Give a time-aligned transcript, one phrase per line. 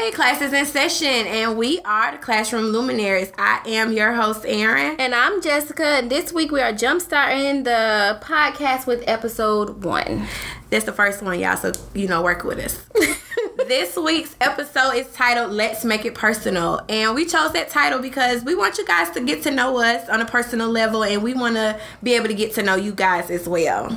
[0.00, 3.30] Hey, class is in session, and we are the Classroom Luminaries.
[3.36, 4.96] I am your host, Erin.
[4.98, 10.26] And I'm Jessica, and this week we are jumpstarting the podcast with episode one.
[10.70, 12.82] That's the first one, y'all, so you know, work with us.
[13.68, 16.80] this week's episode is titled Let's Make It Personal.
[16.88, 20.08] And we chose that title because we want you guys to get to know us
[20.08, 22.92] on a personal level, and we want to be able to get to know you
[22.92, 23.94] guys as well.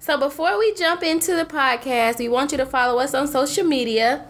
[0.00, 3.64] So before we jump into the podcast, we want you to follow us on social
[3.64, 4.26] media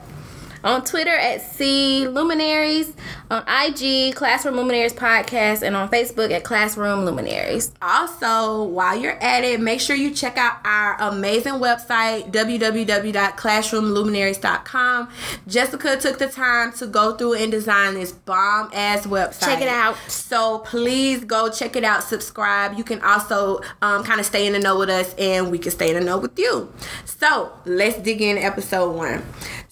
[0.67, 2.93] on Twitter at C Luminaries,
[3.31, 7.71] on IG Classroom Luminaries Podcast, and on Facebook at Classroom Luminaries.
[7.81, 15.09] Also, while you're at it, make sure you check out our amazing website, www.classroomluminaries.com.
[15.47, 19.45] Jessica took the time to go through and design this bomb ass website.
[19.45, 19.97] Check it out.
[20.09, 22.77] So please go check it out, subscribe.
[22.77, 25.71] You can also um, kind of stay in the know with us, and we can
[25.71, 26.73] stay in the know with you.
[27.05, 29.23] So let's dig in episode one.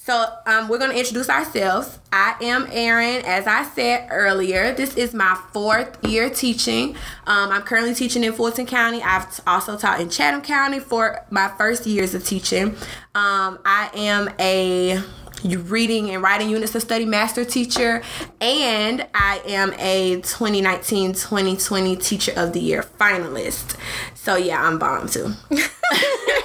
[0.04, 1.98] So um, we're going to introduce ourselves.
[2.12, 3.24] I am Erin.
[3.24, 6.90] As I said earlier, this is my fourth year teaching.
[7.26, 9.02] Um, I'm currently teaching in Fulton County.
[9.02, 12.76] I've also taught in Chatham County for my first years of teaching.
[13.14, 15.02] Um, I am a
[15.42, 18.02] reading and writing units of study master teacher
[18.40, 23.76] and i am a 2019-2020 teacher of the year finalist
[24.14, 25.34] so yeah i'm bomb too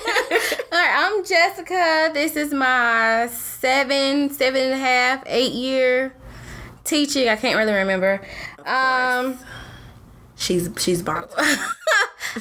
[1.01, 2.11] I'm Jessica.
[2.13, 6.13] This is my seven, seven and a half, eight year
[6.83, 7.29] teaching.
[7.29, 8.19] I can't really remember.
[8.65, 9.39] Um,
[10.35, 11.23] she's she's bomb.
[11.23, 11.27] um,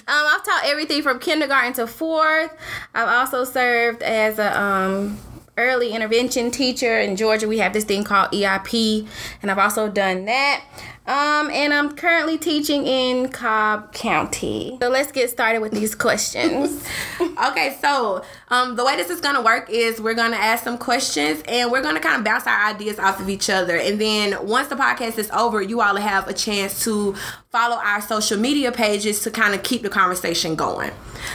[0.09, 2.53] I've taught everything from kindergarten to fourth.
[2.97, 5.21] I've also served as a um
[5.59, 7.47] early intervention teacher in Georgia.
[7.47, 9.07] We have this thing called EIP,
[9.43, 10.65] and I've also done that.
[11.09, 14.77] Um, and I'm currently teaching in Cobb County.
[14.83, 16.87] So let's get started with these questions.
[17.21, 21.43] okay, so um, the way this is gonna work is we're gonna ask some questions
[21.49, 23.79] and we're gonna kind of bounce our ideas off of each other.
[23.79, 27.15] And then once the podcast is over, you all have a chance to
[27.51, 30.91] follow our social media pages to kind of keep the conversation going.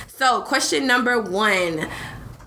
[0.05, 1.89] So, question number one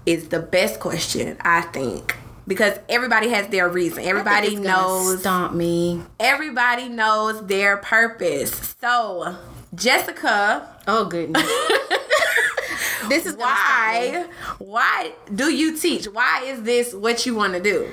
[0.07, 2.17] is the best question, I think.
[2.49, 4.05] Because everybody has their reason.
[4.05, 5.21] Everybody knows.
[5.21, 6.03] Stomp me.
[6.21, 8.77] Everybody knows their purpose.
[8.81, 9.37] So,
[9.75, 10.69] Jessica.
[10.87, 11.43] Oh goodness.
[13.09, 14.27] this is why.
[14.59, 16.07] Why do you teach?
[16.07, 17.89] Why is this what you want to do?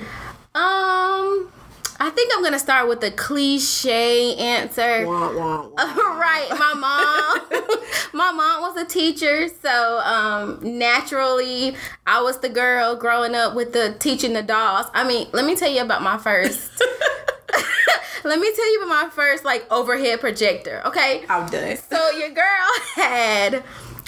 [0.54, 1.50] Um.
[2.00, 5.06] I think I'm gonna start with the cliche answer.
[5.06, 5.74] Wah, wah, wah.
[6.18, 7.62] right, my mom,
[8.12, 13.72] my mom was a teacher, so um, naturally I was the girl growing up with
[13.72, 14.86] the teaching the dolls.
[14.92, 16.82] I mean, let me tell you about my first.
[18.24, 20.82] let me tell you about my first like overhead projector.
[20.86, 21.76] Okay, I'm done.
[21.76, 23.62] So your girl had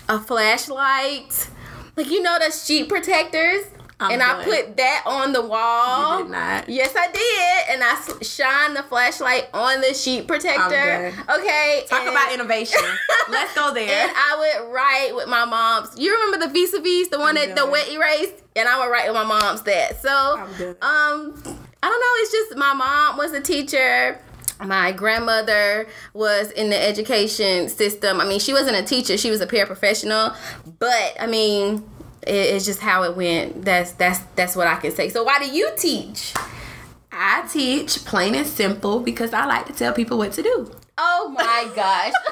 [0.09, 1.49] a flashlight,
[1.97, 3.65] like you know the sheet protectors.
[3.99, 4.41] I'm and done.
[4.41, 6.19] I put that on the wall.
[6.19, 6.69] You did not.
[6.69, 7.75] Yes, I did.
[7.75, 11.15] And I shine the flashlight on the sheet protector.
[11.31, 11.85] Okay.
[11.89, 12.81] Talk and about innovation.
[13.31, 13.89] Let's go there.
[13.89, 15.99] And I would write with my mom's.
[15.99, 17.67] You remember the vis a vis, the one I'm that done.
[17.67, 18.33] the wet erase?
[18.55, 20.01] And I would write with my mom's that.
[20.03, 21.35] So, um,
[21.83, 22.13] I don't know.
[22.17, 24.21] It's just my mom was a teacher
[24.65, 28.21] my grandmother was in the education system.
[28.21, 30.35] I mean, she wasn't a teacher; she was a paraprofessional.
[30.79, 31.85] But I mean,
[32.27, 33.65] it's just how it went.
[33.65, 35.09] That's that's that's what I can say.
[35.09, 36.35] So why do you teach?
[37.13, 40.71] I teach plain and simple because I like to tell people what to do.
[40.99, 42.13] Oh my gosh.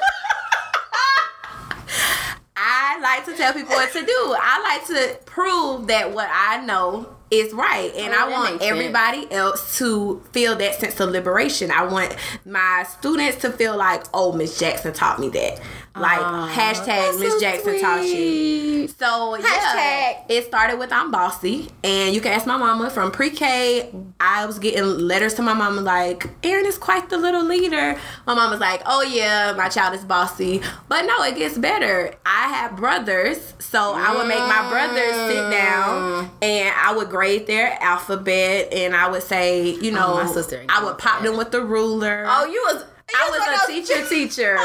[2.57, 4.35] I like to tell people what to do.
[4.39, 7.93] I like to prove that what I know is right.
[7.95, 9.33] And oh, I want everybody sense.
[9.33, 11.71] else to feel that sense of liberation.
[11.71, 12.15] I want
[12.45, 15.59] my students to feel like, oh, Miss Jackson taught me that.
[15.95, 16.19] Like
[16.51, 17.81] hashtag Miss so Jackson sweet.
[17.81, 18.87] taught you.
[18.87, 19.43] So hashtag.
[19.43, 23.91] yeah, it started with I'm bossy, and you can ask my mama from pre-K.
[24.19, 27.97] I was getting letters to my mama like, Erin is quite the little leader.
[28.27, 32.13] My mama's like, oh yeah, my child is bossy, but no, it gets better.
[32.25, 33.95] I have brothers, so mm.
[33.95, 39.09] I would make my brothers sit down, and I would grade their alphabet, and I
[39.09, 42.25] would say, you know, oh, my sister I would pop them with the ruler.
[42.27, 44.57] Oh, you was I was a oh, teacher teacher.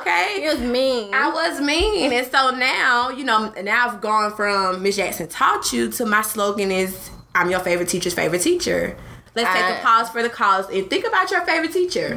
[0.00, 0.44] Okay.
[0.44, 1.14] It was mean.
[1.14, 2.12] I was mean.
[2.12, 6.22] And so now, you know, now I've gone from Miss Jackson taught you to my
[6.22, 8.96] slogan is I'm your favorite teacher's favorite teacher.
[9.34, 12.14] Let's take a pause for the cause and think about your favorite teacher.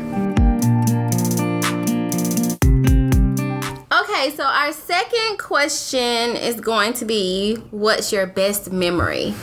[3.91, 9.35] Okay, so our second question is going to be what's your best memory?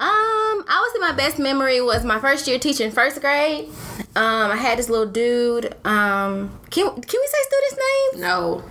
[0.00, 3.68] Um, I would say my best memory was my first year teaching first grade.
[4.14, 5.74] Um, I had this little dude.
[5.84, 7.76] Um, can can we say student's
[8.12, 8.20] name?
[8.20, 8.62] No.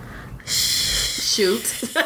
[0.45, 1.83] Shoot.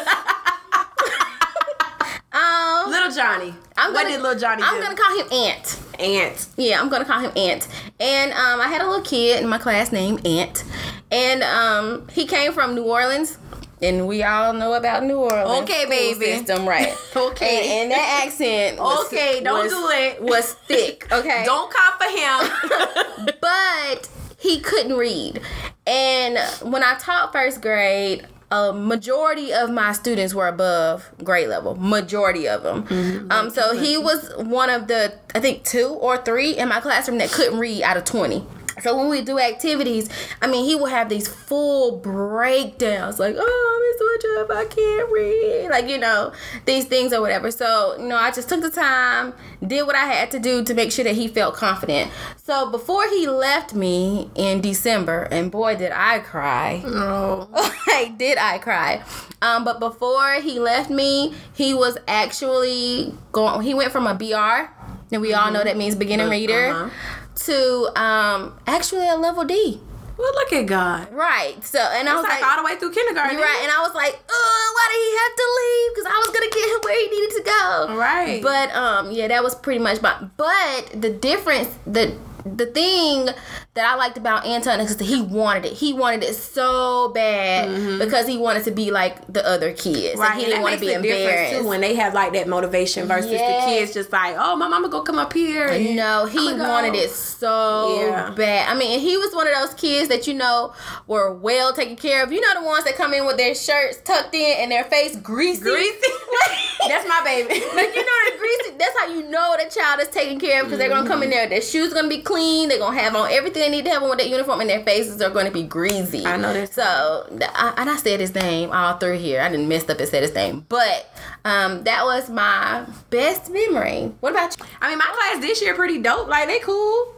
[2.32, 3.54] um, little Johnny.
[3.76, 4.68] I'm what gonna, did Little Johnny do?
[4.68, 5.78] I'm gonna call him Ant.
[6.00, 6.46] Ant.
[6.56, 7.68] Yeah, I'm gonna call him Ant.
[8.00, 10.64] And um, I had a little kid in my class named Ant,
[11.12, 13.38] and um, he came from New Orleans.
[13.82, 15.62] And we all know about New Orleans.
[15.62, 16.26] Okay, baby.
[16.26, 16.96] System, right?
[17.16, 17.82] okay.
[17.82, 18.78] And, and, that accent.
[18.78, 20.22] Was, okay, don't was, do it.
[20.22, 21.08] Was thick.
[21.12, 21.42] Okay.
[21.44, 23.36] don't cop for him.
[23.40, 24.08] but
[24.38, 25.40] he couldn't read,
[25.86, 31.74] and when I taught first grade, a majority of my students were above grade level.
[31.74, 32.84] Majority of them.
[32.84, 33.32] Mm-hmm.
[33.32, 37.18] Um, so he was one of the I think two or three in my classroom
[37.18, 38.46] that couldn't read out of twenty.
[38.82, 40.08] So when we do activities,
[40.40, 45.70] I mean, he will have these full breakdowns, like, "Oh, Miss Woodruff, I can't read,"
[45.70, 46.32] like you know,
[46.64, 47.50] these things or whatever.
[47.50, 49.34] So you know, I just took the time,
[49.64, 52.10] did what I had to do to make sure that he felt confident.
[52.36, 56.82] So before he left me in December, and boy, did I cry!
[56.84, 57.48] Oh,
[57.86, 59.04] like, did I cry?
[59.42, 63.62] Um, but before he left me, he was actually going.
[63.62, 64.72] He went from a BR,
[65.12, 65.38] and we mm-hmm.
[65.38, 65.68] all know mm-hmm.
[65.68, 66.66] that means beginner reader.
[66.66, 69.80] Uh-huh to um actually a level D.
[70.18, 71.12] Well, look at God.
[71.12, 71.56] Right.
[71.64, 73.38] So, and I was like, like, all the way through kindergarten.
[73.38, 73.60] Right.
[73.62, 75.94] And I was like, oh, why did he have to leave?
[75.94, 77.96] Because I was gonna get him where he needed to go.
[77.96, 78.42] Right.
[78.42, 80.14] But um, yeah, that was pretty much my.
[80.36, 83.26] But the difference, the the thing
[83.74, 85.72] that I liked about Anton is that he wanted it.
[85.72, 87.98] He wanted it so bad mm-hmm.
[87.98, 90.18] because he wanted to be like the other kids.
[90.18, 90.32] Right.
[90.32, 91.60] And he didn't want to be embarrassed.
[91.60, 93.64] Too when they have like that motivation versus yes.
[93.64, 95.68] the kids just like, oh, my mama go come up here.
[95.94, 98.30] No, he wanted it so yeah.
[98.30, 98.68] bad.
[98.68, 100.74] I mean, he was one of those kids that you know
[101.06, 102.32] were well taken care of.
[102.32, 105.16] You know the ones that come in with their shirts tucked in and their face
[105.16, 105.62] greasy.
[105.62, 105.98] Greasy.
[106.88, 107.48] that's my baby.
[107.74, 108.76] like you know the greasy.
[108.78, 110.78] That's how you know the child is taken care of because mm-hmm.
[110.78, 111.48] they're gonna come in there.
[111.48, 112.31] Their shoes gonna be clean.
[112.32, 114.82] They're gonna have on everything they need to have on with that uniform, and their
[114.82, 116.24] faces are gonna be greasy.
[116.24, 116.72] I know that.
[116.72, 119.40] So, I, and I said his name all through here.
[119.40, 121.14] I didn't mess up and said his name, but
[121.44, 124.12] um, that was my best memory.
[124.20, 124.64] What about you?
[124.80, 126.28] I mean, my class this year pretty dope.
[126.28, 127.14] Like they cool.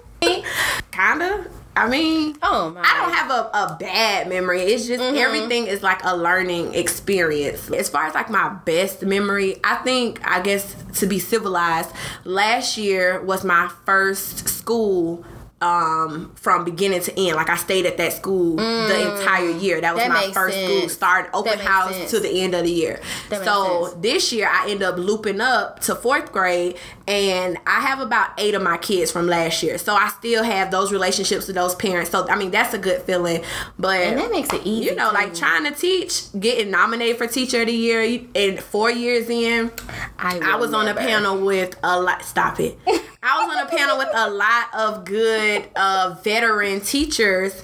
[0.92, 1.46] Kinda.
[1.76, 2.82] I mean, oh my.
[2.82, 4.60] I don't have a, a bad memory.
[4.62, 5.16] It's just mm-hmm.
[5.16, 7.68] everything is like a learning experience.
[7.70, 11.90] As far as like my best memory, I think I guess to be civilized,
[12.24, 15.24] last year was my first school
[15.64, 17.36] um, from beginning to end.
[17.36, 18.88] Like I stayed at that school mm.
[18.88, 19.80] the entire year.
[19.80, 20.72] That was that my first sense.
[20.72, 20.88] school.
[20.90, 22.10] Started open house sense.
[22.10, 23.00] to the end of the year.
[23.30, 26.76] That so this year I end up looping up to fourth grade,
[27.08, 29.78] and I have about eight of my kids from last year.
[29.78, 32.10] So I still have those relationships with those parents.
[32.10, 33.42] So I mean that's a good feeling.
[33.78, 34.90] But and that makes it easy.
[34.90, 35.14] You know, too.
[35.14, 39.70] like trying to teach, getting nominated for Teacher of the Year, and four years in,
[40.18, 40.82] I, I was never.
[40.82, 42.22] on a panel with a lot.
[42.22, 42.78] Stop it.
[43.26, 47.54] I was on a panel with a lot of good uh, veteran teachers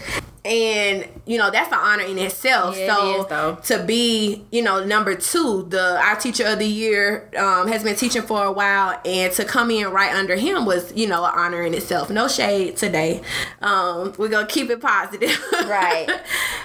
[0.45, 2.77] and you know that's an honor in itself.
[2.77, 7.31] Yeah, so it to be you know number two the our teacher of the year
[7.37, 8.99] um, has been teaching for a while.
[9.05, 12.11] And to come in right under him was you know an honor in itself.
[12.11, 13.23] No shade today.
[13.61, 15.39] Um, we're gonna keep it positive.
[15.71, 16.09] Right.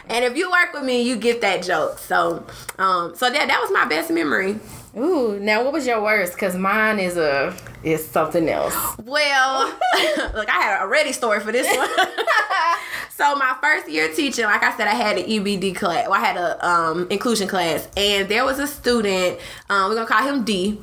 [0.08, 2.00] And if you work with me you get that joke.
[2.00, 2.46] So
[2.80, 4.60] um, so that that was my best memory.
[4.98, 6.38] Ooh, now what was your worst?
[6.38, 8.74] Cause mine is a is something else.
[9.04, 9.68] Well,
[10.34, 11.90] look, I had a ready story for this one.
[13.16, 16.10] so my first year teaching, like I said, I had an EBD class.
[16.10, 19.40] Well, I had a um, inclusion class, and there was a student.
[19.70, 20.82] Um, we're gonna call him D.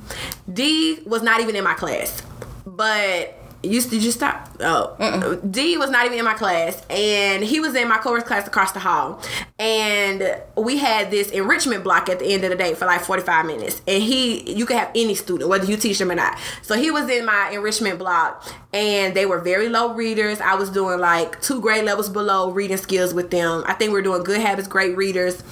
[0.51, 2.23] D was not even in my class,
[2.65, 4.49] but you to just stop?
[4.61, 5.53] Oh, Mm-mm.
[5.53, 8.73] D was not even in my class, and he was in my course class across
[8.73, 9.21] the hall,
[9.59, 13.23] and we had this enrichment block at the end of the day for like forty
[13.23, 16.39] five minutes, and he you could have any student whether you teach them or not.
[16.63, 20.41] So he was in my enrichment block, and they were very low readers.
[20.41, 23.65] I was doing like two grade levels below reading skills with them.
[23.67, 25.43] I think we are doing good habits, great readers.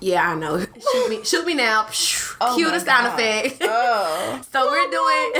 [0.00, 0.58] Yeah, I know.
[0.60, 1.86] Shoot me, shoot me now.
[2.40, 3.62] Oh Cue the sound effect.
[3.70, 4.40] Oh.
[4.52, 5.32] so we're doing.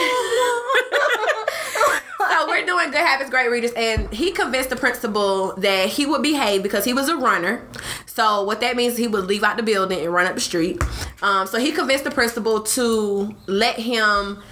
[2.31, 6.23] so we're doing good habits, great readers, and he convinced the principal that he would
[6.23, 7.67] behave because he was a runner.
[8.07, 10.83] So what that means, he would leave out the building and run up the street.
[11.23, 14.43] Um, so he convinced the principal to let him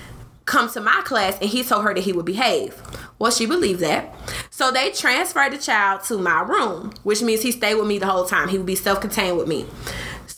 [0.46, 2.80] come to my class, and he told her that he would behave.
[3.18, 4.14] Well, she believed that.
[4.50, 8.06] So they transferred the child to my room, which means he stayed with me the
[8.06, 8.48] whole time.
[8.48, 9.66] He would be self contained with me.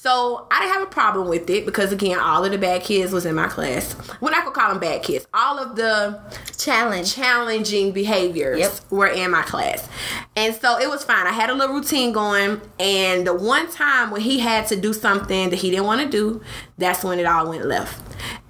[0.00, 3.10] So I didn't have a problem with it because again, all of the bad kids
[3.12, 3.96] was in my class.
[4.20, 5.26] We're not gonna call them bad kids.
[5.34, 6.20] All of the
[6.56, 8.72] challenge, challenging behaviors yep.
[8.90, 9.88] were in my class,
[10.36, 11.26] and so it was fine.
[11.26, 14.92] I had a little routine going, and the one time when he had to do
[14.92, 16.42] something that he didn't want to do,
[16.78, 18.00] that's when it all went left.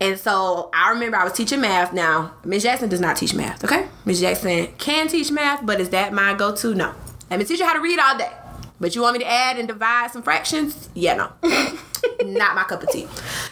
[0.02, 1.94] And so I remember I was teaching math.
[1.94, 3.64] Now Miss Jackson does not teach math.
[3.64, 6.74] Okay, Miss Jackson can teach math, but is that my go-to?
[6.74, 6.94] No.
[7.30, 8.32] Let me teach you how to read all day.
[8.80, 10.88] But you want me to add and divide some fractions?
[10.94, 11.32] Yeah, no.
[12.25, 13.06] Not my cup of tea.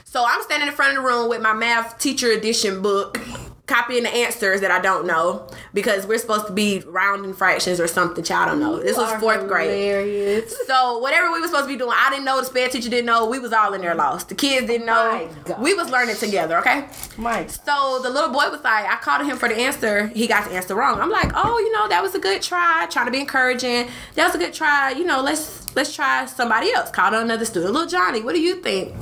[0.05, 3.19] So I'm standing in front of the room with my math teacher edition book
[3.67, 7.89] copying the answers that I don't know because we're supposed to be rounding fractions or
[7.89, 8.23] something.
[8.23, 8.79] Child, I don't know.
[8.81, 10.55] This was fourth hilarious.
[10.55, 10.67] grade.
[10.67, 12.39] So whatever we were supposed to be doing, I didn't know.
[12.41, 13.27] The sped teacher didn't know.
[13.27, 14.29] We was all in there lost.
[14.29, 15.57] The kids didn't oh know.
[15.61, 16.59] We was learning together.
[16.59, 16.87] Okay.
[17.17, 17.47] My.
[17.47, 20.07] So the little boy was like, I called him for the answer.
[20.09, 21.01] He got the answer wrong.
[21.01, 22.87] I'm like, oh, you know, that was a good try.
[22.91, 23.89] Trying to be encouraging.
[24.15, 24.91] That was a good try.
[24.91, 26.91] You know, let's let's try somebody else.
[26.91, 27.73] Called another student.
[27.73, 28.95] Little Johnny, what do you think?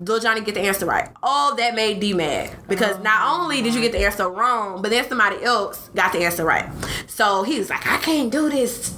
[0.00, 1.08] Little Johnny get the answer right.
[1.22, 4.82] Oh, that made D mad because oh, not only did you get the answer wrong,
[4.82, 6.68] but then somebody else got the answer right.
[7.06, 8.90] So he was like, I can't do this.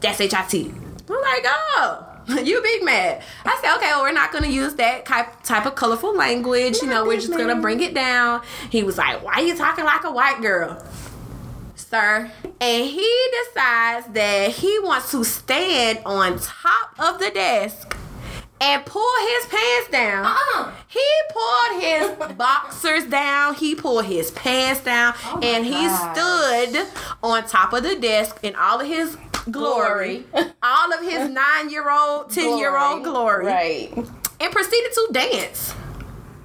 [0.00, 0.72] That's HIT.
[1.08, 2.08] I'm like, oh.
[2.44, 3.22] you big mad.
[3.44, 6.80] I said, okay, well, we're not gonna use that type type of colorful language.
[6.80, 8.42] You know, we're just gonna bring it down.
[8.70, 10.82] He was like, why are you talking like a white girl?
[11.74, 12.30] Sir.
[12.60, 17.96] And he decides that he wants to stand on top of the desk
[18.62, 20.24] and pull his pants down.
[20.24, 20.72] Uh-uh.
[20.86, 23.54] He pulled his boxers down.
[23.56, 26.86] He pulled his pants down, oh and he stood
[27.22, 29.16] on top of the desk in all of his
[29.50, 30.46] glory, glory.
[30.62, 33.92] all of his nine-year-old, ten-year-old glory, right,
[34.40, 35.74] and proceeded to dance.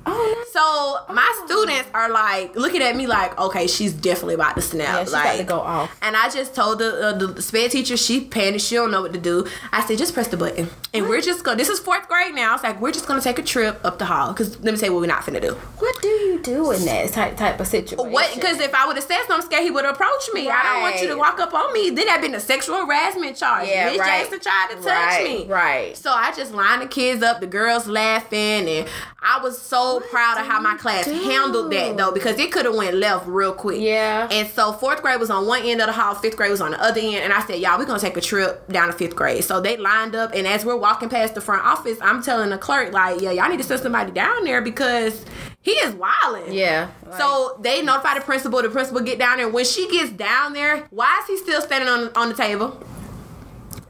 [0.09, 1.45] Oh, so my oh.
[1.45, 4.87] students are like looking at me like, okay, she's definitely about to snap.
[4.87, 5.97] Yeah, she's like, about to go off.
[6.01, 8.63] And I just told the uh, the sped teacher she panicked.
[8.63, 9.45] She don't know what to do.
[9.71, 11.09] I said, just press the button, and what?
[11.09, 11.57] we're just going.
[11.57, 12.53] This is fourth grade now.
[12.53, 14.33] It's like we're just gonna take a trip up the hall.
[14.33, 15.53] Cause let me say what we're not finna do.
[15.79, 18.11] What do you do in that type type of situation?
[18.11, 18.33] What?
[18.33, 20.47] Because if I would have said something, I'm scared he would approach me.
[20.47, 20.63] Right.
[20.63, 21.89] I don't want you to walk up on me.
[21.89, 23.67] Then that been a sexual harassment charge.
[23.67, 24.21] Yeah, Miss right.
[24.21, 25.23] Jackson tried to touch right.
[25.23, 25.45] me.
[25.47, 25.97] Right.
[25.97, 27.41] So I just lined the kids up.
[27.41, 28.87] The girls laughing, and
[29.21, 31.13] I was so what proud of how my oh, class do?
[31.13, 33.81] handled that though because it could have went left real quick.
[33.81, 34.27] Yeah.
[34.31, 36.71] And so fourth grade was on one end of the hall, fifth grade was on
[36.71, 39.15] the other end, and I said, y'all, we're gonna take a trip down to fifth
[39.15, 39.43] grade.
[39.43, 42.57] So they lined up, and as we're walking past the front office, I'm telling the
[42.57, 45.25] clerk like, yeah, y'all need to send somebody down there because
[45.61, 46.53] he is wilding.
[46.53, 46.89] Yeah.
[47.05, 47.17] Right.
[47.17, 48.61] So they notify the principal.
[48.61, 49.49] The principal get down there.
[49.49, 52.81] When she gets down there, why is he still standing on on the table?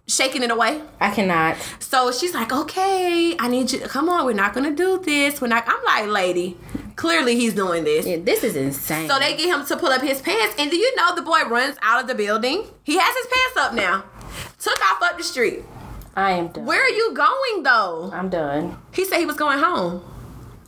[0.08, 0.82] Shaking it away.
[1.00, 1.58] I cannot.
[1.80, 3.80] So she's like, okay, I need you.
[3.82, 5.42] Come on, we're not gonna do this.
[5.42, 5.66] We're not.
[5.68, 6.58] I'm like, lady,
[6.96, 8.06] clearly he's doing this.
[8.06, 9.08] Yeah, this is insane.
[9.10, 11.44] So they get him to pull up his pants, and do you know the boy
[11.48, 12.64] runs out of the building?
[12.84, 14.04] He has his pants up now.
[14.60, 15.64] Took off up the street.
[16.16, 16.66] I am done.
[16.66, 18.10] Where are you going though?
[18.12, 18.78] I'm done.
[18.92, 20.04] He said he was going home.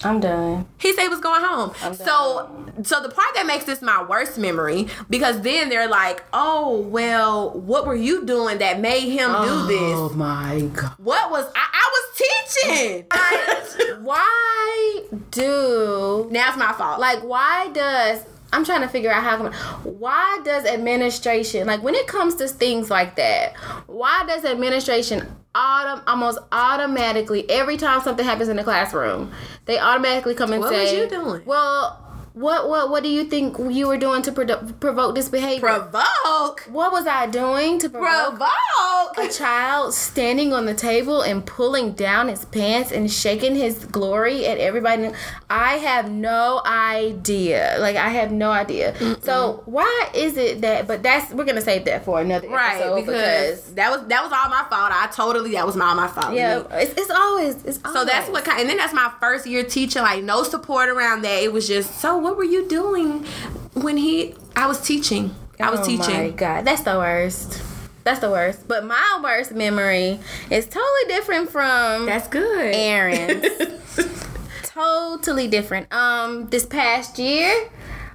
[0.03, 0.65] I'm done.
[0.79, 1.73] He said he was going home.
[1.93, 6.79] So so the part that makes this my worst memory because then they're like, "Oh,
[6.79, 10.93] well, what were you doing that made him oh, do this?" Oh my god.
[10.97, 13.07] What was I, I was teaching.
[13.11, 16.99] I, why do Now it's my fault.
[16.99, 19.53] Like why does I'm trying to figure out how come
[19.83, 23.55] why does administration like when it comes to things like that,
[23.87, 29.31] why does administration autom- almost automatically every time something happens in the classroom,
[29.65, 32.08] they automatically come and what say, "What was you doing?" Well,
[32.39, 35.59] what what what do you think you were doing to pro- provoke this behavior?
[35.59, 36.61] Provoke.
[36.71, 41.91] What was I doing to provoke, provoke a child standing on the table and pulling
[41.91, 45.11] down his pants and shaking his glory at everybody?
[45.49, 47.75] I have no idea.
[47.79, 48.93] Like I have no idea.
[48.93, 49.21] Mm-mm.
[49.21, 50.87] So why is it that?
[50.87, 54.31] But that's we're gonna save that for another right because, because, that was that was
[54.31, 54.93] all my fault.
[54.93, 56.33] I totally that was all my fault.
[56.33, 57.99] Yeah, it's, it's always it's always.
[57.99, 58.61] so that's what kind.
[58.61, 60.03] And then that's my first year teaching.
[60.03, 61.43] Like no support around that.
[61.43, 63.25] It was just so what were you doing
[63.73, 64.35] when he?
[64.55, 65.35] I was teaching.
[65.59, 66.15] I was oh teaching.
[66.15, 67.61] Oh my god, that's the worst.
[68.03, 68.67] That's the worst.
[68.67, 70.19] But my worst memory
[70.49, 72.05] is totally different from.
[72.05, 72.73] That's good.
[72.73, 73.99] Erin's.
[74.63, 75.91] totally different.
[75.93, 77.69] Um, this past year,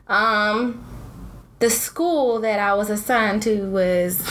[0.09, 0.85] um,
[1.59, 4.23] the school that I was assigned to was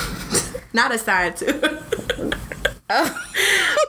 [0.74, 1.84] not assigned to.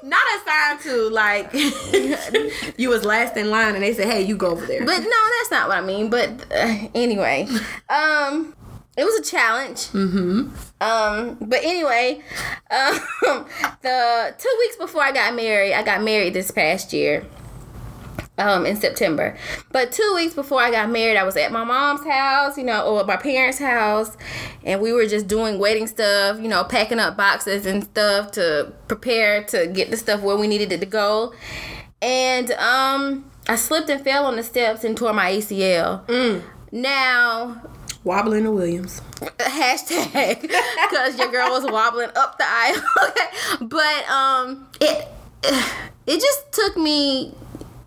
[0.05, 1.53] Not assigned to like
[2.79, 5.21] you was last in line and they said, "Hey, you go over there." But no,
[5.39, 6.11] that's not what I mean.
[6.11, 7.49] But uh, anyway,
[7.89, 8.55] um,
[8.97, 9.79] it was a challenge.
[9.89, 10.51] Mm-hmm.
[10.81, 12.23] Um, but anyway,
[12.71, 13.47] um,
[13.81, 17.25] the two weeks before I got married, I got married this past year
[18.39, 19.37] um, in September.
[19.71, 22.85] But two weeks before I got married, I was at my mom's house, you know,
[22.87, 24.17] or my parents' house,
[24.65, 28.73] and we were just doing wedding stuff, you know, packing up boxes and stuff to
[28.89, 31.33] prepare to get the stuff where we needed it to go.
[32.03, 36.05] And um, I slipped and fell on the steps and tore my ACL.
[36.07, 36.43] Mm.
[36.73, 37.63] Now,
[38.03, 39.01] wobbling to Williams.
[39.39, 42.83] Hashtag because your girl was wobbling up the aisle.
[43.69, 45.09] but um, it
[46.07, 47.35] it just took me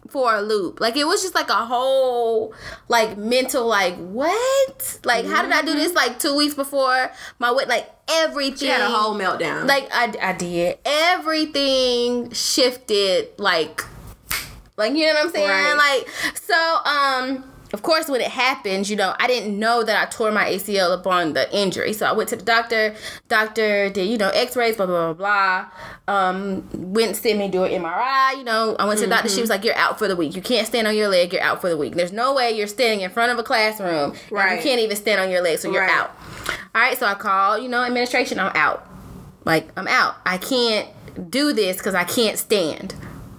[0.09, 0.79] for a loop.
[0.79, 2.53] Like it was just like a whole
[2.87, 4.99] like mental like what?
[5.03, 5.33] Like mm-hmm.
[5.33, 5.93] how did I do this?
[5.93, 8.57] Like two weeks before my wedding, like everything.
[8.57, 9.67] She had a whole meltdown.
[9.67, 10.79] Like I, I did.
[10.85, 13.83] Everything shifted like
[14.77, 15.49] Like you know what I'm saying?
[15.49, 16.05] Right.
[16.05, 17.43] Like so um
[17.73, 20.97] of course, when it happens, you know, I didn't know that I tore my ACL
[20.97, 21.91] upon the injury.
[21.93, 22.95] So I went to the doctor.
[23.27, 25.67] Doctor did, you know, X-rays, blah blah blah
[26.07, 26.13] blah.
[26.13, 28.37] Um, went and sent me do an MRI.
[28.37, 29.27] You know, I went to the doctor.
[29.27, 29.41] She mm-hmm.
[29.41, 30.35] was like, "You're out for the week.
[30.35, 31.33] You can't stand on your leg.
[31.33, 31.95] You're out for the week.
[31.95, 34.13] There's no way you're standing in front of a classroom.
[34.31, 34.57] Right.
[34.57, 35.91] you can't even stand on your leg, so you're right.
[35.91, 36.11] out."
[36.73, 36.97] All right.
[36.97, 38.39] So I called, you know, administration.
[38.39, 38.87] I'm out.
[39.43, 40.15] Like I'm out.
[40.25, 40.87] I can't
[41.29, 42.95] do this because I can't stand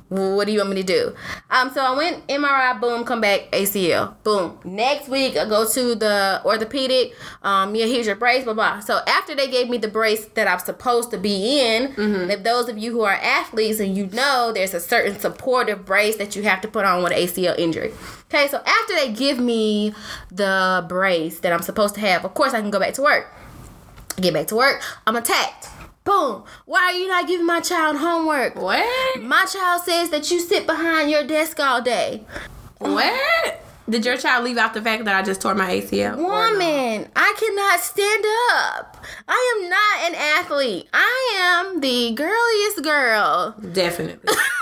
[0.09, 1.15] what do you want me to do?
[1.51, 4.59] Um, so I went MRI, boom, come back ACL, boom.
[4.65, 7.15] Next week I go to the orthopedic.
[7.43, 8.81] Um, yeah, here's your brace, blah blah.
[8.81, 12.31] So after they gave me the brace that I'm supposed to be in, mm-hmm.
[12.31, 16.17] if those of you who are athletes and you know there's a certain supportive brace
[16.17, 17.93] that you have to put on with an ACL injury.
[18.33, 19.95] Okay, so after they give me
[20.31, 23.35] the brace that I'm supposed to have, of course I can go back to work.
[24.21, 24.83] Get back to work.
[25.07, 25.69] I'm attacked
[26.09, 26.43] Boom.
[26.65, 28.57] Why are you not giving my child homework?
[28.57, 29.21] What?
[29.21, 32.25] My child says that you sit behind your desk all day.
[32.79, 33.63] What?
[33.91, 36.17] Did your child leave out the fact that I just tore my ACL?
[36.17, 37.07] Woman, no?
[37.15, 39.05] I cannot stand up.
[39.29, 40.89] I am not an athlete.
[40.95, 43.55] I am the girliest girl.
[43.73, 44.33] Definitely.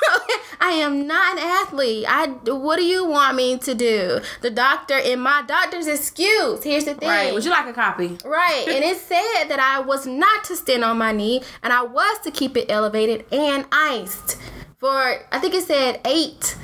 [0.67, 2.05] I am not an athlete.
[2.09, 4.21] I what do you want me to do?
[4.41, 6.65] The doctor in my doctor's excuse.
[6.65, 7.09] Here's the thing.
[7.09, 7.33] Right.
[7.33, 8.19] Would you like a copy?
[8.25, 8.65] Right.
[8.67, 12.19] and it said that I was not to stand on my knee and I was
[12.25, 14.39] to keep it elevated and iced
[14.79, 16.57] for I think it said eight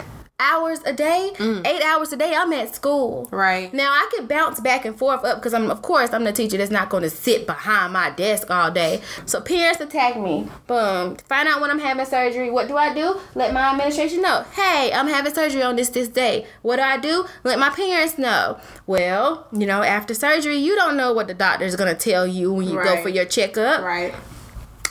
[0.42, 1.66] hours a day, mm.
[1.66, 3.28] eight hours a day, I'm at school.
[3.30, 3.72] Right.
[3.72, 6.58] Now I can bounce back and forth up because I'm, of course, I'm the teacher
[6.58, 9.00] that's not going to sit behind my desk all day.
[9.24, 10.48] So parents attack me.
[10.66, 11.16] Boom.
[11.28, 12.50] Find out when I'm having surgery.
[12.50, 13.20] What do I do?
[13.34, 14.44] Let my administration know.
[14.52, 16.46] Hey, I'm having surgery on this this day.
[16.62, 17.26] What do I do?
[17.44, 18.58] Let my parents know.
[18.86, 22.52] Well, you know, after surgery, you don't know what the doctor's going to tell you
[22.52, 22.96] when you right.
[22.96, 23.82] go for your checkup.
[23.82, 24.14] Right.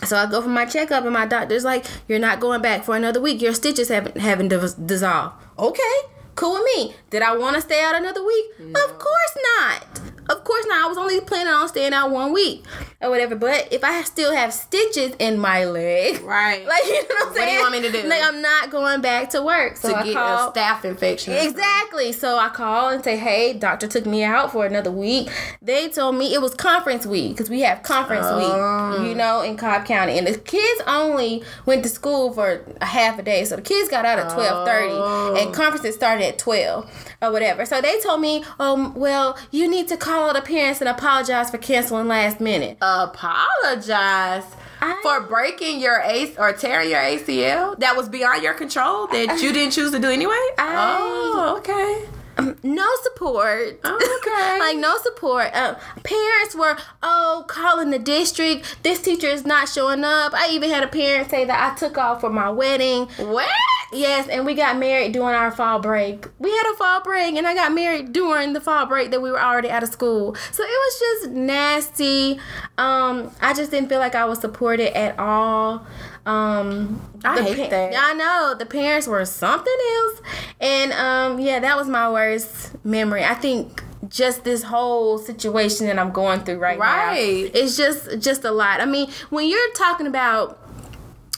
[0.05, 2.95] So I go for my checkup, and my doctor's like, "You're not going back for
[2.95, 3.41] another week.
[3.41, 4.49] Your stitches haven't haven't
[4.85, 5.95] dissolved." Okay,
[6.35, 6.95] cool with me.
[7.09, 8.45] Did I want to stay out another week?
[8.59, 8.83] No.
[8.83, 10.01] Of course not.
[10.29, 10.85] Of course not.
[10.85, 12.65] I was only planning on staying out one week
[13.01, 13.35] or whatever.
[13.35, 16.65] But if I still have stitches in my leg, right?
[16.65, 17.45] Like you know what I'm saying?
[17.45, 18.07] What do you want me to do?
[18.07, 19.77] Like I'm not going back to work.
[19.77, 21.33] So to I get call, a staph infection.
[21.33, 22.11] Exactly.
[22.11, 25.29] So I call and say, "Hey, doctor took me out for another week."
[25.61, 29.05] They told me it was conference week because we have conference week, oh.
[29.07, 33.19] you know, in Cobb County, and the kids only went to school for a half
[33.19, 33.45] a day.
[33.45, 35.35] So the kids got out at twelve thirty, oh.
[35.35, 36.89] and conferences started at twelve
[37.21, 37.65] or whatever.
[37.65, 41.49] So they told me, um, well, you need to call out the parents and apologize
[41.51, 42.77] for canceling last minute.
[43.03, 44.45] Apologize?
[44.83, 49.39] I, for breaking your ace or tearing your ACL that was beyond your control that
[49.41, 50.33] you didn't choose to do anyway?
[50.57, 52.09] I, oh, okay.
[52.37, 53.79] Um, no support.
[53.85, 54.59] Okay.
[54.59, 55.55] like no support.
[55.55, 58.83] Um, parents were oh calling the district.
[58.83, 60.33] This teacher is not showing up.
[60.33, 63.07] I even had a parent say that I took off for my wedding.
[63.17, 63.49] What?
[63.93, 66.27] Yes, and we got married during our fall break.
[66.39, 69.29] We had a fall break, and I got married during the fall break that we
[69.29, 70.35] were already out of school.
[70.51, 72.39] So it was just nasty.
[72.77, 75.85] Um, I just didn't feel like I was supported at all.
[76.25, 77.93] Um, I hate pa- that.
[77.97, 80.21] I know the parents were something else,
[80.59, 83.25] and um, yeah, that was my worst memory.
[83.25, 87.51] I think just this whole situation that I'm going through right, right.
[87.53, 87.59] now.
[87.59, 88.81] It's just just a lot.
[88.81, 90.60] I mean, when you're talking about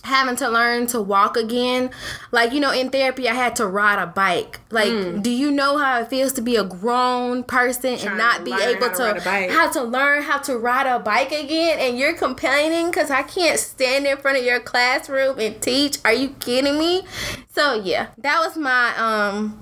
[0.04, 1.90] having to learn to walk again.
[2.32, 4.60] Like, you know, in therapy, I had to ride a bike.
[4.70, 5.24] Like, mm.
[5.24, 8.54] do you know how it feels to be a grown person Trying and not be
[8.54, 11.80] able to, to how to learn how to ride a bike again?
[11.80, 15.98] And you're complaining because I can't stand in front of your classroom and teach.
[16.04, 17.04] Are you kidding me?
[17.50, 19.60] So yeah, that was my um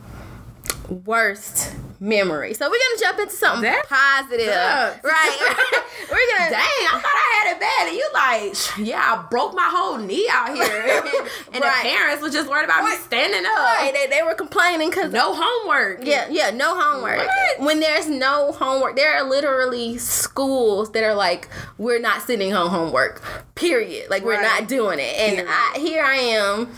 [1.06, 2.56] worst memory.
[2.56, 5.04] So we're gonna jump into something That's positive, sucks.
[5.04, 5.38] right?
[6.12, 6.50] we're gonna.
[6.50, 9.98] Dang, I thought I had it bad, and you like, yeah, I broke my whole
[9.98, 10.66] knee out here,
[11.54, 11.84] and right.
[11.84, 13.52] the parents were just worried about me standing up.
[13.52, 13.92] Right.
[13.94, 16.04] They, they were complaining because no homework.
[16.04, 17.20] Yeah, yeah, no homework.
[17.20, 17.60] What?
[17.60, 22.70] When there's no homework, there are literally schools that are like, we're not sending home
[22.70, 23.22] homework.
[23.54, 24.10] Period.
[24.10, 24.38] Like right.
[24.38, 26.72] we're not doing it, and I, here I am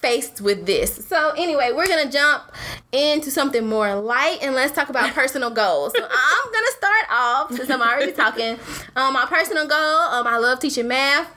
[0.00, 1.06] faced with this.
[1.06, 2.44] So anyway, we're gonna jump
[2.92, 5.92] into something more light and let's talk about personal goals.
[5.96, 8.58] So I'm gonna start off since I'm already talking.
[8.96, 9.78] Um, my personal goal.
[9.78, 11.28] Um, I love teaching math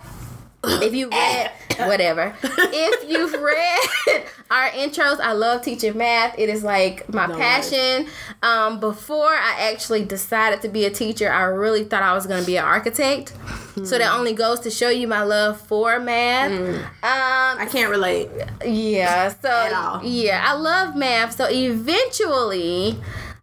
[0.63, 2.35] if you read whatever.
[2.43, 6.37] If you've read our intros i love teaching math.
[6.37, 8.07] It is like my no passion.
[8.41, 12.41] Um, before i actually decided to be a teacher i really thought i was going
[12.41, 13.33] to be an architect.
[13.73, 13.87] Mm.
[13.87, 14.19] so that hmm.
[14.19, 16.51] only goes to show you my love for math.
[16.51, 16.77] Mm.
[16.77, 18.29] um, i can't relate.
[18.65, 21.35] Yeah so yeah i love math.
[21.35, 22.97] So eventually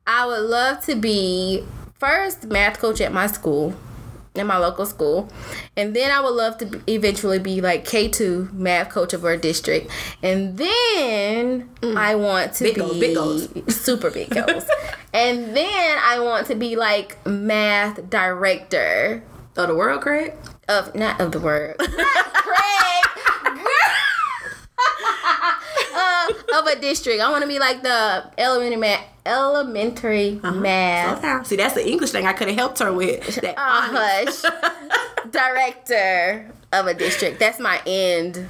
[0.06, 1.64] i would love to be
[1.98, 3.74] first math coach at my school
[4.40, 5.28] in my local school.
[5.76, 9.90] And then I would love to eventually be like K2 math coach of our district.
[10.22, 11.96] And then mm.
[11.96, 13.48] I want to big be goals, big goals.
[13.76, 14.64] super big goals.
[15.12, 19.22] and then I want to be like math director
[19.56, 20.34] of the world, Craig.
[20.68, 23.09] Of not of the world, Craig.
[26.00, 27.20] Uh, of a district.
[27.20, 30.60] I want to be like the elementary math elementary uh-huh.
[30.60, 31.46] math.
[31.46, 33.38] See, that's the English thing I could have helped her with.
[33.40, 35.30] That uh, hush.
[35.30, 37.38] Director of a district.
[37.38, 38.48] That's my end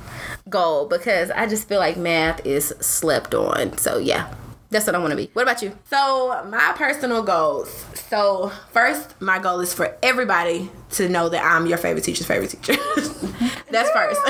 [0.49, 3.79] goal because I just feel like math is slept on.
[3.79, 4.33] So yeah.
[4.71, 5.29] That's what I want to be.
[5.33, 5.77] What about you?
[5.91, 7.85] So, my personal goals.
[8.09, 12.51] So, first, my goal is for everybody to know that I'm your favorite teacher's favorite
[12.51, 12.81] teacher.
[13.71, 14.21] That's first.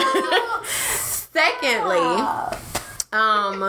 [1.34, 2.69] Secondly,
[3.12, 3.60] um,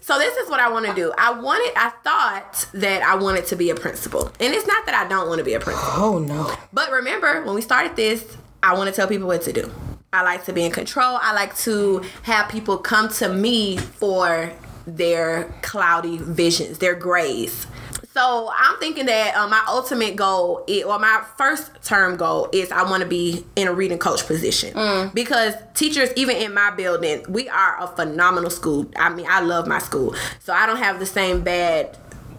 [0.00, 1.12] so this is what I want to do.
[1.16, 4.94] I wanted, I thought that I wanted to be a principal, and it's not that
[4.94, 5.90] I don't want to be a principal.
[5.92, 6.52] Oh no!
[6.72, 9.70] But remember, when we started this, I want to tell people what to do.
[10.12, 11.18] I like to be in control.
[11.20, 14.52] I like to have people come to me for
[14.86, 17.66] their cloudy visions, their grays.
[18.14, 22.72] So I'm thinking that uh, my ultimate goal, is, or my first term goal, is
[22.72, 25.14] I want to be in a reading coach position mm.
[25.14, 28.90] because teachers, even in my building, we are a phenomenal school.
[28.96, 31.96] I mean, I love my school, so I don't have the same bad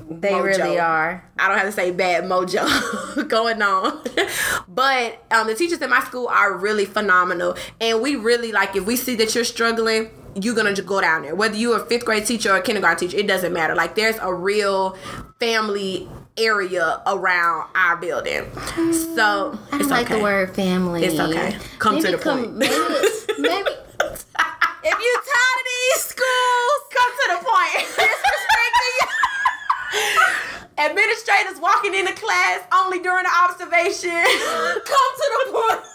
[0.10, 0.44] they mojo.
[0.44, 1.24] really are.
[1.38, 4.04] I don't have to say bad mojo going on.
[4.68, 7.56] but um, the teachers in my school are really phenomenal.
[7.80, 10.10] And we really like if we see that you're struggling,
[10.44, 11.36] you're gonna go down there.
[11.36, 13.76] Whether you're a fifth grade teacher or a kindergarten teacher, it doesn't matter.
[13.76, 14.98] Like there's a real
[15.40, 18.50] family area around our building.
[19.16, 21.04] So I don't like the word family.
[21.04, 21.58] It's okay.
[21.80, 22.58] Come maybe to the come, point.
[22.58, 22.74] Maybe,
[23.40, 23.70] maybe
[24.84, 27.86] if you're tired of these schools, come to the point.
[28.10, 29.08] Disrespecting you.
[30.78, 34.10] Administrators walking into class only during the observation.
[34.12, 35.86] come to the point.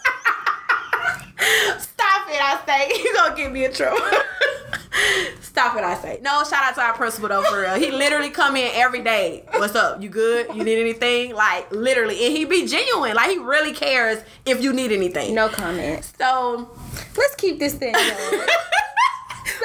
[2.25, 3.03] Stop it, I say.
[3.03, 3.99] You gonna get me in trouble.
[5.41, 6.19] Stop it, I say.
[6.21, 7.75] No, shout out to our principal though, for real.
[7.75, 9.43] He literally come in every day.
[9.51, 10.01] What's up?
[10.01, 10.47] You good?
[10.55, 11.33] You need anything?
[11.35, 13.15] Like literally, and he be genuine.
[13.15, 15.35] Like he really cares if you need anything.
[15.35, 16.11] No comment.
[16.17, 16.69] So
[17.17, 18.47] let's keep this thing going.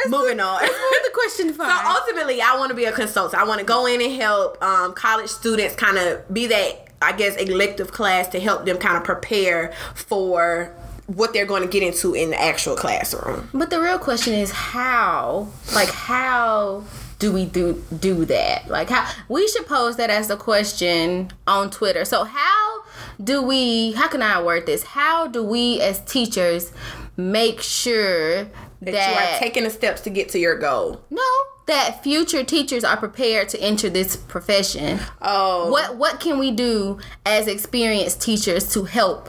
[0.09, 0.61] Moving on.
[0.61, 1.85] Let's move the question five.
[1.85, 3.41] So ultimately, I want to be a consultant.
[3.41, 7.13] I want to go in and help um, college students kind of be that I
[7.13, 10.75] guess elective class to help them kind of prepare for
[11.15, 13.49] what they're going to get into in the actual classroom.
[13.53, 15.49] But the real question is how?
[15.75, 16.85] Like how
[17.19, 18.69] do we do do that?
[18.69, 22.05] Like how we should pose that as a question on Twitter.
[22.05, 22.83] So how
[23.23, 24.83] do we how can I word this?
[24.83, 26.73] How do we as teachers
[27.17, 31.05] make sure that, that you are taking the steps to get to your goal?
[31.11, 31.23] No,
[31.67, 35.01] that future teachers are prepared to enter this profession.
[35.21, 35.71] Oh.
[35.71, 39.29] What what can we do as experienced teachers to help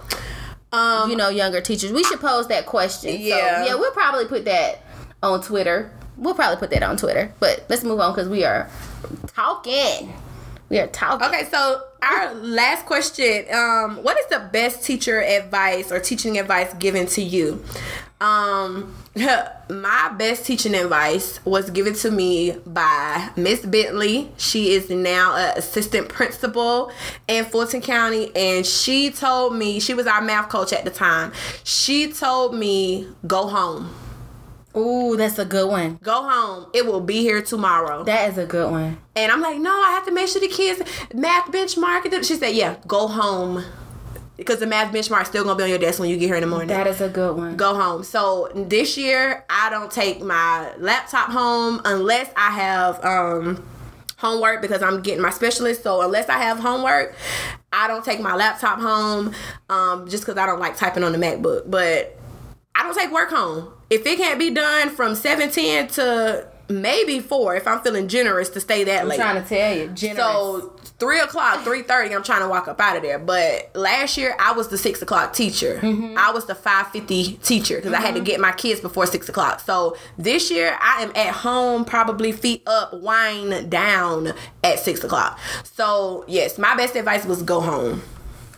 [0.72, 1.92] um, you know, younger teachers.
[1.92, 3.20] We should pose that question.
[3.20, 4.84] Yeah, so, yeah, we'll probably put that
[5.22, 5.92] on Twitter.
[6.18, 7.34] We'll probably put that on Twitter.
[7.40, 8.70] But let's move on because we are
[9.28, 10.14] talking.
[10.70, 11.28] We are talking.
[11.28, 16.74] Okay, so our last question: um, What is the best teacher advice or teaching advice
[16.76, 17.64] given to you?
[18.22, 24.32] Um, my best teaching advice was given to me by Miss Bentley.
[24.38, 26.92] She is now an assistant principal
[27.28, 31.34] in Fulton County, and she told me she was our math coach at the time.
[31.64, 33.94] She told me go home.
[34.78, 36.00] Ooh, that's a good one.
[36.02, 36.68] Go home.
[36.74, 38.04] It will be here tomorrow.
[38.06, 38.98] That is a good one.
[39.16, 40.82] And I'm like, no, I have to make sure the kids
[41.14, 42.24] math benchmark.
[42.24, 43.66] She said, yeah, go home
[44.42, 46.36] because the math benchmark is still gonna be on your desk when you get here
[46.36, 46.68] in the morning.
[46.70, 47.56] That is a good one.
[47.58, 48.04] Go home.
[48.04, 53.64] So this year I don't take my laptop home unless I have um
[54.18, 55.84] homework because I'm getting my specialist.
[55.84, 57.16] So unless I have homework,
[57.72, 59.34] I don't take my laptop home
[59.70, 61.70] um, just because I don't like typing on the MacBook.
[61.70, 62.18] But
[62.74, 63.72] I don't take work home.
[63.90, 68.60] If it can't be done from 710 to maybe four if I'm feeling generous to
[68.60, 69.20] stay that I'm late.
[69.20, 70.18] I'm trying to tell you, generous.
[70.18, 73.20] So three o'clock, three thirty, I'm trying to walk up out of there.
[73.20, 75.80] But last year I was the six o'clock teacher.
[75.82, 76.18] Mm-hmm.
[76.18, 78.02] I was the five fifty teacher because mm-hmm.
[78.02, 78.26] I had to mm-hmm.
[78.26, 79.60] get my kids before six o'clock.
[79.60, 85.40] So this year I am at home, probably feet up, wine down at six o'clock.
[85.64, 88.02] So yes, my best advice was go home.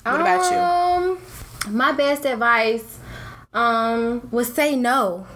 [0.03, 0.57] What about you?
[0.57, 2.99] Um, my best advice
[3.53, 5.27] um was say no.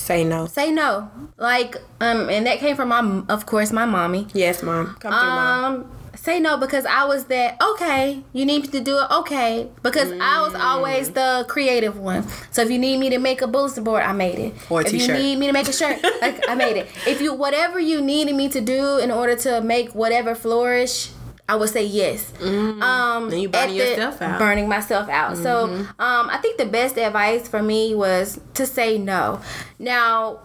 [0.00, 0.46] Say no.
[0.46, 1.10] Say no.
[1.36, 4.26] Like, um, and that came from my, of course, my mommy.
[4.32, 4.96] Yes, mom.
[4.98, 5.96] Come through, um, mom.
[6.16, 8.22] Say no because I was that okay.
[8.32, 10.20] You need me to do it okay because mm.
[10.20, 12.26] I was always the creative one.
[12.50, 14.54] So if you need me to make a bulletin board, I made it.
[14.68, 15.16] Or a if t-shirt.
[15.16, 16.88] you need me to make a shirt, like I made it.
[17.06, 21.10] If you whatever you needed me to do in order to make whatever flourish,
[21.50, 22.30] I would say yes.
[22.38, 22.80] Mm-hmm.
[22.80, 24.38] Um, and you burning yourself out.
[24.38, 25.32] Burning myself out.
[25.32, 25.42] Mm-hmm.
[25.42, 25.64] So
[25.98, 29.40] um, I think the best advice for me was to say no.
[29.76, 30.38] Now,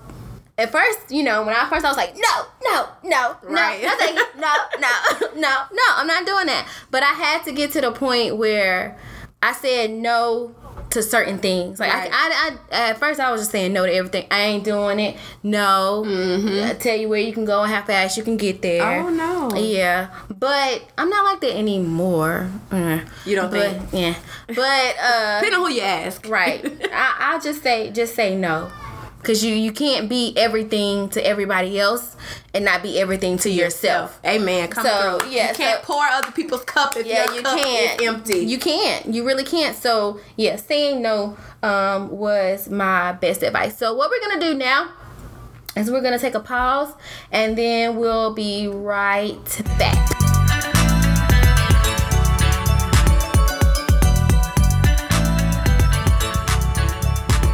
[0.58, 3.84] at first, you know, when I first I was like, no, no, no, right.
[3.84, 6.68] no, nothing, no, no, no, no, I'm not doing that.
[6.90, 8.98] But I had to get to the point where
[9.44, 10.56] I said no
[10.92, 11.80] to certain things.
[11.80, 12.10] Like right.
[12.12, 14.28] I, I, I, at first I was just saying no to everything.
[14.32, 15.18] I ain't doing it.
[15.44, 16.04] No.
[16.06, 16.70] Mm-hmm.
[16.70, 19.02] I tell you where you can go and how fast you can get there.
[19.02, 19.56] Oh no.
[19.56, 22.50] Yeah, but I'm not like that anymore.
[22.70, 23.08] Mm.
[23.26, 23.94] You don't but, think?
[23.94, 24.16] Yeah,
[24.48, 26.28] but uh, depending on who you ask.
[26.28, 26.66] Right.
[26.92, 28.72] I, I'll just say, just say no
[29.26, 32.16] because you you can't be everything to everybody else
[32.54, 34.20] and not be everything to yourself.
[34.24, 34.70] Amen.
[34.70, 35.32] Come so through.
[35.32, 38.02] yeah, you can't so, pour other people's cup if yeah, your you cup can't.
[38.02, 38.38] is empty.
[38.46, 39.08] You can't.
[39.08, 39.76] You really can't.
[39.76, 43.76] So yeah, saying no um, was my best advice.
[43.78, 44.92] So what we're gonna do now
[45.76, 46.94] is we're gonna take a pause
[47.32, 50.12] and then we'll be right back.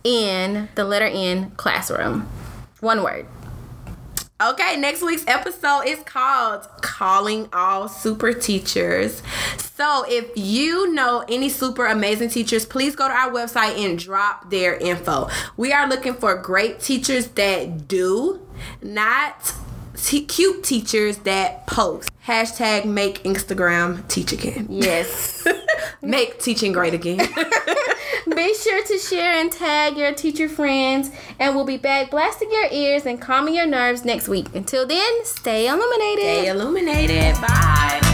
[0.04, 2.30] in the letter N classroom.
[2.82, 3.26] One word.
[4.40, 9.24] Okay, next week's episode is called Calling All Super Teachers.
[9.58, 14.52] So, if you know any super amazing teachers, please go to our website and drop
[14.52, 15.30] their info.
[15.58, 18.40] We are looking for great teachers that do,
[18.84, 19.52] not
[20.04, 22.10] t- cute teachers that post.
[22.26, 24.68] Hashtag make Instagram teach again.
[24.70, 25.48] Yes.
[26.02, 27.18] make teaching great again.
[28.36, 32.68] Be sure to share and tag your teacher friends, and we'll be back blasting your
[32.72, 34.54] ears and calming your nerves next week.
[34.54, 36.24] Until then, stay illuminated.
[36.24, 37.36] Stay illuminated.
[37.42, 38.07] Bye.